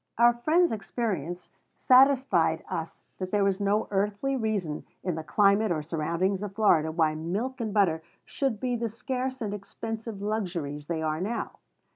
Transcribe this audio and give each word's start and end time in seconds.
Our 0.17 0.33
friend's 0.33 0.71
experience 0.71 1.51
satisfied 1.75 2.63
us 2.67 3.03
that 3.19 3.29
there 3.29 3.43
was 3.43 3.59
no 3.61 3.87
earthly 3.91 4.35
reason 4.35 4.83
in 5.03 5.13
the 5.13 5.21
climate 5.23 5.71
or 5.71 5.83
surroundings 5.83 6.41
of 6.41 6.55
Florida 6.55 6.91
why 6.91 7.13
milk 7.13 7.61
and 7.61 7.71
butter 7.71 8.01
should 8.25 8.59
be 8.59 8.75
the 8.75 8.89
scarce 8.89 9.43
and 9.43 9.53
expensive 9.53 10.19
luxuries 10.19 10.87
they 10.87 11.03
are 11.03 11.21
now. 11.21 11.59